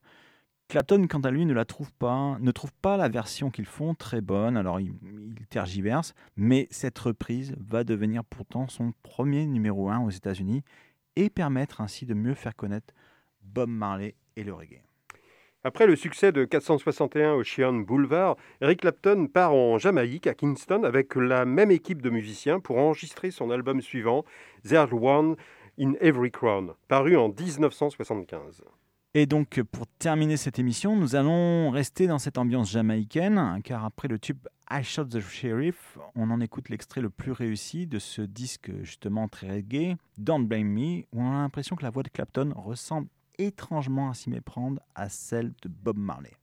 Clapton, 0.69 1.07
quant 1.07 1.21
à 1.21 1.31
lui, 1.31 1.47
ne 1.47 1.53
la 1.55 1.65
trouve 1.65 1.91
pas, 1.93 2.37
ne 2.39 2.51
trouve 2.51 2.71
pas 2.73 2.95
la 2.95 3.09
version 3.09 3.49
qu'ils 3.49 3.65
font 3.65 3.95
très 3.95 4.21
bonne. 4.21 4.55
Alors 4.55 4.79
il, 4.79 4.93
tergiverse, 5.49 6.13
mais 6.37 6.67
cette 6.69 6.99
reprise 6.99 7.55
va 7.57 7.83
devenir 7.83 8.23
pourtant 8.23 8.67
son 8.67 8.93
premier 9.01 9.47
numéro 9.47 9.89
1 9.89 10.01
aux 10.01 10.11
États-Unis 10.11 10.61
et 11.15 11.31
permettre 11.31 11.81
ainsi 11.81 12.05
de 12.05 12.13
mieux 12.13 12.35
faire 12.35 12.55
connaître 12.55 12.93
Bob 13.41 13.67
Marley 13.67 14.13
et 14.35 14.43
le 14.43 14.53
reggae. 14.53 14.83
Après 15.63 15.87
le 15.87 15.95
succès 15.95 16.31
de 16.31 16.45
461 16.45 17.33
Ocean 17.33 17.73
Boulevard, 17.73 18.35
Eric 18.61 18.81
Clapton 18.81 19.25
part 19.25 19.53
en 19.53 19.79
Jamaïque, 19.79 20.27
à 20.27 20.35
Kingston, 20.35 20.83
avec 20.83 21.15
la 21.15 21.45
même 21.45 21.71
équipe 21.71 22.03
de 22.03 22.11
musiciens 22.11 22.59
pour 22.59 22.77
enregistrer 22.77 23.31
son 23.31 23.49
album 23.49 23.81
suivant, 23.81 24.23
There's 24.63 24.93
One 24.93 25.35
in 25.79 25.93
Every 25.99 26.29
Crown, 26.29 26.73
paru 26.87 27.17
en 27.17 27.29
1975. 27.29 28.63
Et 29.15 29.25
donc, 29.25 29.59
pour 29.71 29.87
terminer 29.87 30.37
cette 30.37 30.59
émission, 30.59 30.95
nous 30.95 31.15
allons 31.15 31.71
rester 31.71 32.05
dans 32.05 32.19
cette 32.19 32.37
ambiance 32.37 32.69
jamaïcaine, 32.69 33.59
car 33.63 33.83
après 33.83 34.07
le 34.07 34.19
tube 34.19 34.47
I 34.69 34.83
Shot 34.83 35.05
the 35.05 35.19
Sheriff, 35.19 35.97
on 36.13 36.29
en 36.29 36.39
écoute 36.41 36.69
l'extrait 36.69 37.01
le 37.01 37.09
plus 37.09 37.31
réussi 37.31 37.87
de 37.87 37.97
ce 37.97 38.21
disque 38.21 38.71
justement 38.83 39.27
très 39.27 39.49
reggae, 39.49 39.97
Don't 40.19 40.45
Blame 40.45 40.67
Me, 40.67 40.99
où 41.11 41.23
on 41.23 41.31
a 41.31 41.41
l'impression 41.41 41.75
que 41.75 41.81
la 41.81 41.89
voix 41.89 42.03
de 42.03 42.09
Clapton 42.09 42.53
ressemble 42.55 43.07
étrangement 43.39 44.11
à 44.11 44.13
s'y 44.13 44.29
méprendre 44.29 44.79
à 44.93 45.09
celle 45.09 45.53
de 45.63 45.69
Bob 45.69 45.97
Marley. 45.97 46.33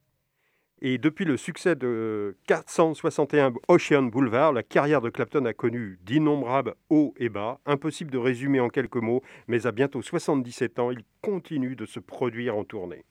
Et 0.83 0.99
depuis 0.99 1.25
le 1.25 1.39
succès 1.39 1.75
de 1.75 2.37
461 2.47 3.55
Ocean 3.69 4.03
Boulevard, 4.03 4.53
la 4.53 4.63
carrière 4.63 5.01
de 5.01 5.09
Clapton 5.09 5.47
a 5.47 5.55
connu 5.55 5.99
d'innombrables 6.03 6.75
hauts 6.91 7.15
et 7.17 7.31
bas. 7.31 7.61
Impossible 7.65 8.11
de 8.11 8.19
résumer 8.19 8.61
en 8.61 8.69
quelques 8.69 8.97
mots, 8.97 9.23
mais 9.49 9.67
à 9.67 9.73
bientôt 9.73 10.03
77 10.03 10.79
ans, 10.79 10.91
il 10.91 11.03
continue 11.23 11.77
de 11.77 11.87
se 11.87 11.99
produire 11.99 12.57
en 12.57 12.65
tournée. 12.65 13.05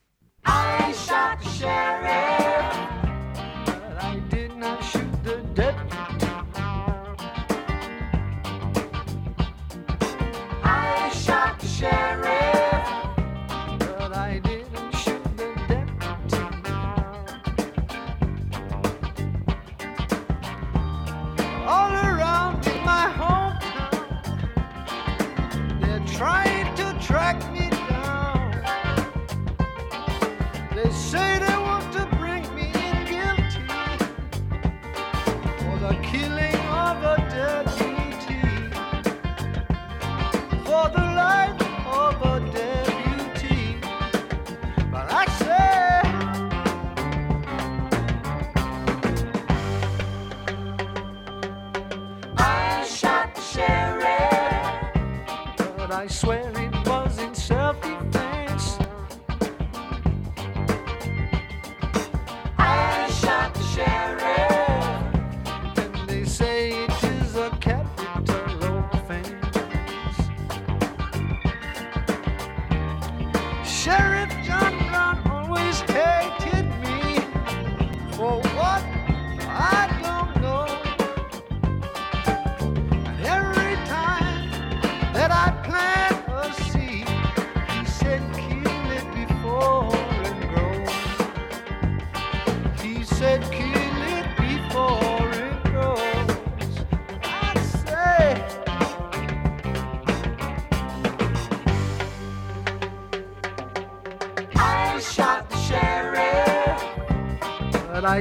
I 56.06 56.08
swear. 56.08 56.45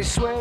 swear 0.04 0.33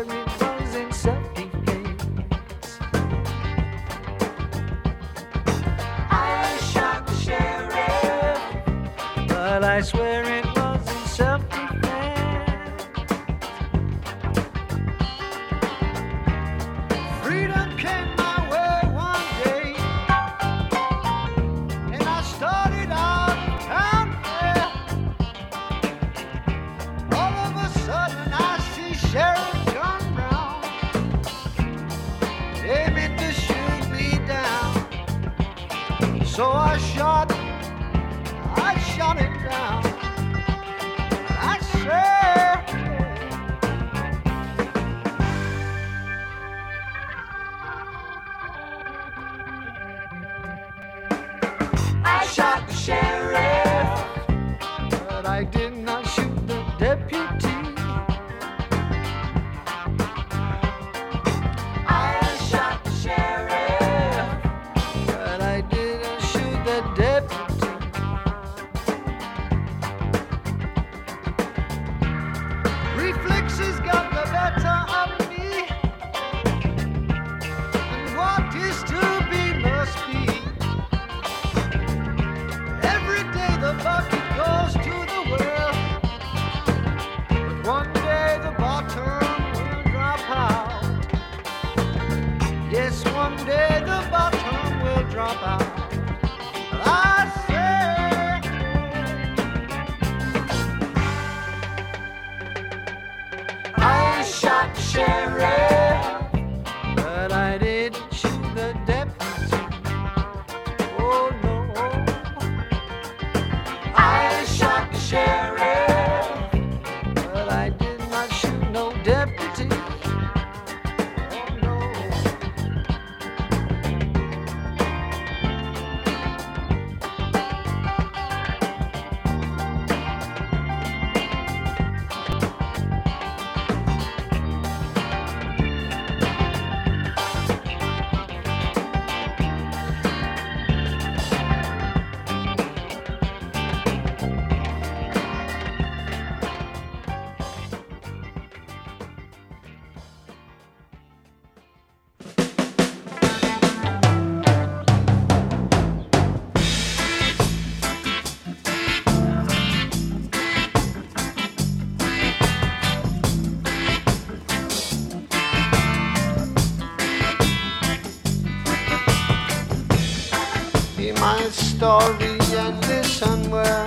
Be 171.04 171.12
my 171.12 171.38
story 171.50 172.38
and 172.56 172.80
listen 172.88 173.50
well. 173.50 173.84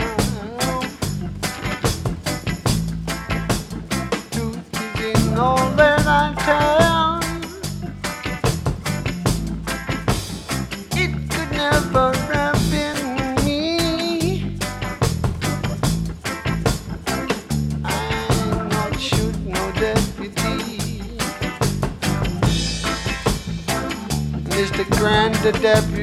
To 4.33 4.61
giving 4.95 5.35
all 5.35 5.67
that 5.71 6.05
I 6.05 6.35
can, 6.45 7.23
it 10.95 11.11
could 11.31 11.51
never 11.53 12.13
have 12.33 12.61
been 12.69 12.99
me. 13.43 14.59
I 17.83 17.85
not 18.69 18.93
deputy. 19.79 21.01
Mr. 24.53 24.83
Grand 24.99 25.33
Deputy. 25.63 25.96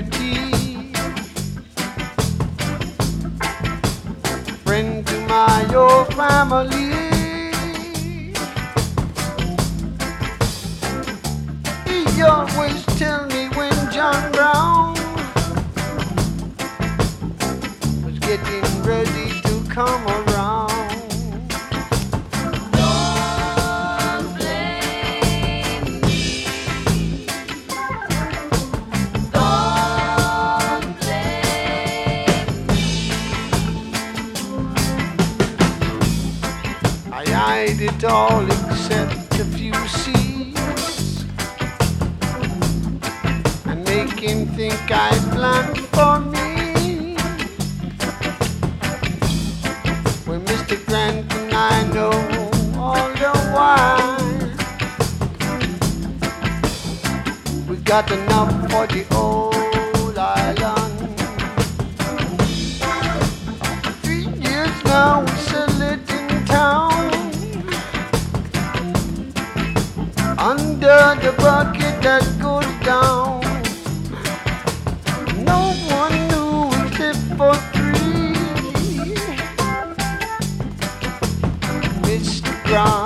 strong. 82.75 83.04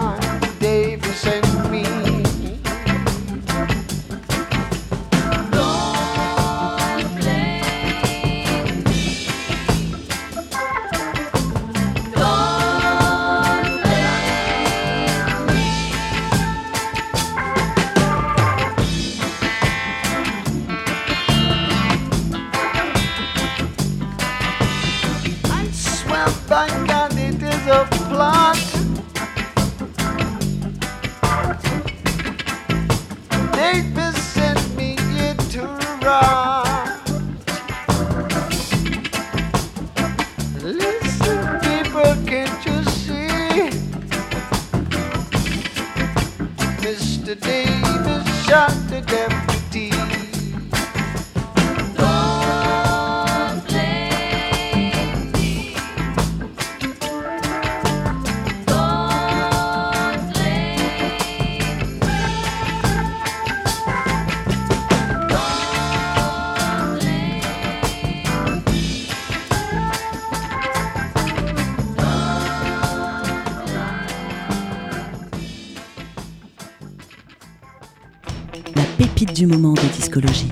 Du 79.38 79.46
moment 79.46 79.74
de 79.74 79.80
discologie. 79.94 80.50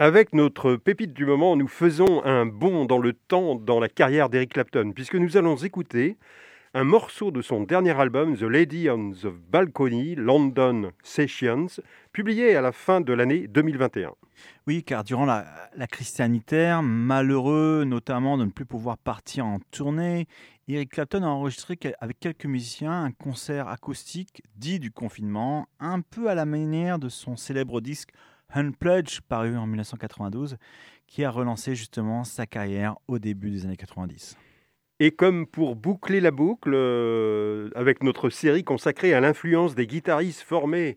Avec 0.00 0.32
notre 0.32 0.74
pépite 0.74 1.12
du 1.12 1.24
moment, 1.24 1.54
nous 1.54 1.68
faisons 1.68 2.24
un 2.24 2.46
bond 2.46 2.84
dans 2.84 2.98
le 2.98 3.12
temps 3.12 3.54
dans 3.54 3.78
la 3.78 3.88
carrière 3.88 4.28
d'Eric 4.28 4.54
Clapton, 4.54 4.90
puisque 4.92 5.14
nous 5.14 5.36
allons 5.36 5.54
écouter 5.54 6.16
un 6.74 6.82
morceau 6.82 7.30
de 7.30 7.42
son 7.42 7.62
dernier 7.62 7.98
album, 7.98 8.36
The 8.36 8.42
Lady 8.42 8.90
on 8.90 9.12
the 9.12 9.28
Balcony, 9.50 10.16
London 10.16 10.90
Sessions, 11.04 11.80
publié 12.16 12.56
à 12.56 12.62
la 12.62 12.72
fin 12.72 13.02
de 13.02 13.12
l'année 13.12 13.46
2021. 13.46 14.14
Oui, 14.66 14.82
car 14.82 15.04
durant 15.04 15.26
la, 15.26 15.44
la 15.76 15.86
crise 15.86 16.08
sanitaire, 16.08 16.82
malheureux 16.82 17.84
notamment 17.84 18.38
de 18.38 18.46
ne 18.46 18.50
plus 18.50 18.64
pouvoir 18.64 18.96
partir 18.96 19.44
en 19.44 19.58
tournée, 19.70 20.26
Eric 20.66 20.92
Clapton 20.92 21.24
a 21.24 21.26
enregistré 21.26 21.78
avec 22.00 22.18
quelques 22.18 22.46
musiciens 22.46 23.04
un 23.04 23.12
concert 23.12 23.68
acoustique 23.68 24.42
dit 24.54 24.80
du 24.80 24.90
confinement, 24.90 25.68
un 25.78 26.00
peu 26.00 26.30
à 26.30 26.34
la 26.34 26.46
manière 26.46 26.98
de 26.98 27.10
son 27.10 27.36
célèbre 27.36 27.82
disque 27.82 28.08
Unplugged, 28.48 29.20
paru 29.28 29.54
en 29.58 29.66
1992, 29.66 30.56
qui 31.06 31.22
a 31.22 31.30
relancé 31.30 31.74
justement 31.74 32.24
sa 32.24 32.46
carrière 32.46 32.96
au 33.08 33.18
début 33.18 33.50
des 33.50 33.66
années 33.66 33.76
90. 33.76 34.38
Et 35.00 35.10
comme 35.10 35.46
pour 35.46 35.76
boucler 35.76 36.22
la 36.22 36.30
boucle, 36.30 36.72
euh, 36.72 37.68
avec 37.74 38.02
notre 38.02 38.30
série 38.30 38.64
consacrée 38.64 39.12
à 39.12 39.20
l'influence 39.20 39.74
des 39.74 39.86
guitaristes 39.86 40.40
formés 40.40 40.96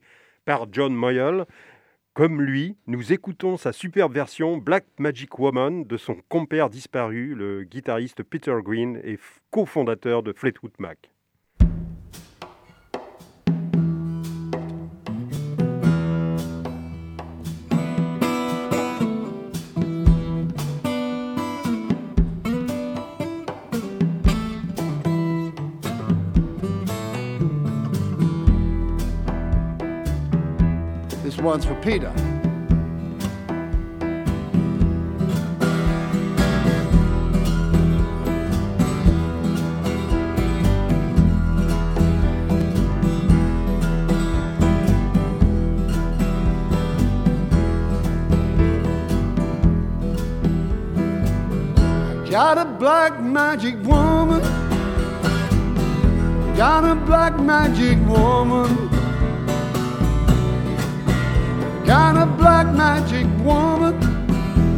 par 0.50 0.66
John 0.72 0.96
Moyle, 0.96 1.46
comme 2.16 2.42
lui, 2.42 2.76
nous 2.88 3.14
écoutons 3.14 3.56
sa 3.56 3.72
superbe 3.72 4.16
version 4.16 4.58
Black 4.58 4.84
Magic 4.98 5.38
Woman 5.38 5.84
de 5.84 5.96
son 5.96 6.16
compère 6.28 6.72
disparu, 6.72 7.36
le 7.36 7.66
guitariste 7.66 8.24
Peter 8.24 8.56
Green 8.64 9.00
et 9.04 9.20
cofondateur 9.52 10.24
de 10.24 10.34
Fleetwood 10.34 10.74
Mac. 10.80 11.12
One's 31.42 31.64
for 31.64 31.76
Peter. 31.76 32.14
Got 52.30 52.58
a 52.58 52.66
black 52.66 53.22
magic 53.22 53.76
woman. 53.84 54.42
Got 56.56 56.84
a 56.84 56.96
black 57.06 57.40
magic 57.40 57.98
woman. 58.08 58.99
Got 61.90 62.18
a 62.18 62.28
black 62.28 62.68
magic 62.76 63.26
woman. 63.44 63.98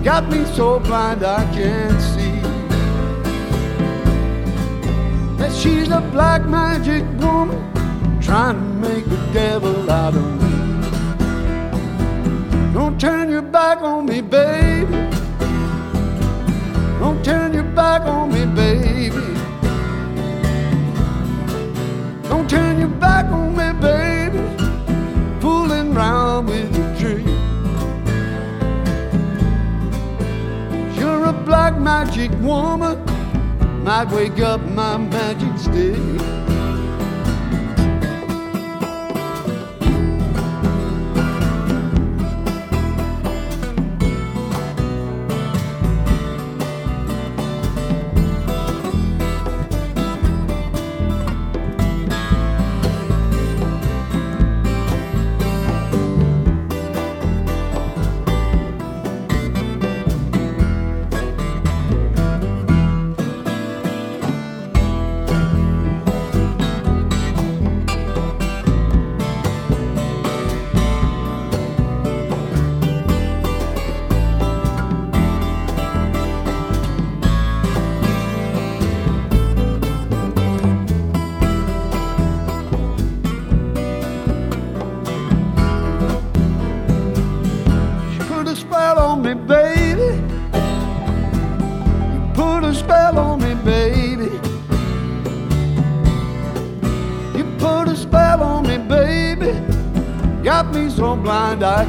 Got 0.01 0.30
me 0.30 0.45
so 0.45 0.80
blind 0.80 1.26
I 1.26 1.43
can't 1.53 2.01
see. 2.01 2.39
That 5.36 5.51
she's 5.53 5.89
a 5.89 5.99
black 6.14 6.45
magic 6.45 7.03
woman. 7.20 7.59
Trying 8.22 8.55
to 8.55 8.64
make 8.88 9.03
the 9.09 9.18
devil 9.34 9.91
out 9.91 10.16
of 10.16 10.24
me. 10.41 10.51
Don't 12.74 12.97
turn 12.97 13.30
your 13.30 13.41
back 13.41 13.82
on 13.82 14.05
me, 14.05 14.22
baby. 14.22 14.89
Don't 16.97 17.22
turn 17.26 17.53
your 17.53 17.70
back 17.76 18.03
on 18.03 18.32
me, 18.32 18.45
baby. 18.55 18.91
Magic 32.22 32.39
woman. 32.41 33.84
Might 33.84 34.11
wake 34.11 34.39
up 34.39 34.61
my 34.61 34.97
magic 34.97 35.57
stick. 35.57 36.31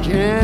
can. 0.03 0.42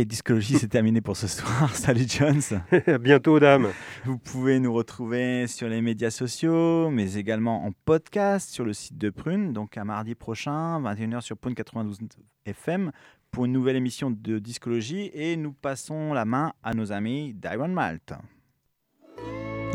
Et 0.00 0.06
Discologie, 0.06 0.54
c'est 0.54 0.68
terminé 0.68 1.02
pour 1.02 1.14
ce 1.14 1.26
soir. 1.26 1.68
Salut 1.76 2.06
Jones. 2.08 2.40
À 2.86 2.96
bientôt, 2.96 3.38
dame. 3.38 3.68
Vous 4.06 4.16
pouvez 4.16 4.58
nous 4.58 4.72
retrouver 4.72 5.46
sur 5.46 5.68
les 5.68 5.82
médias 5.82 6.08
sociaux, 6.08 6.88
mais 6.88 7.16
également 7.16 7.66
en 7.66 7.72
podcast 7.84 8.48
sur 8.48 8.64
le 8.64 8.72
site 8.72 8.96
de 8.96 9.10
Prune. 9.10 9.52
Donc 9.52 9.76
à 9.76 9.84
mardi 9.84 10.14
prochain, 10.14 10.80
21h 10.80 11.20
sur 11.20 11.36
Prune 11.36 11.54
92 11.54 11.98
FM, 12.46 12.92
pour 13.30 13.44
une 13.44 13.52
nouvelle 13.52 13.76
émission 13.76 14.10
de 14.10 14.38
Discologie. 14.38 15.10
Et 15.12 15.36
nous 15.36 15.52
passons 15.52 16.14
la 16.14 16.24
main 16.24 16.54
à 16.62 16.72
nos 16.72 16.92
amis 16.92 17.34
d'Iron 17.34 17.68
Malt. 17.68 18.14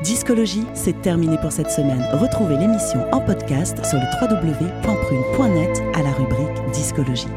Discologie, 0.04 0.66
c'est 0.74 1.04
terminé 1.04 1.38
pour 1.38 1.52
cette 1.52 1.70
semaine. 1.70 2.02
Retrouvez 2.14 2.58
l'émission 2.58 3.08
en 3.14 3.22
podcast 3.22 3.86
sur 3.86 4.00
le 4.00 4.06
www.prune.net 4.20 5.84
à 5.94 6.02
la 6.02 6.12
rubrique 6.14 6.72
Discologie. 6.74 7.28